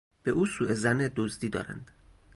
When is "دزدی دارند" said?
1.15-1.91